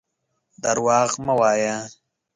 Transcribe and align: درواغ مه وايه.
درواغ 0.63 1.11
مه 1.25 1.33
وايه. 1.39 1.75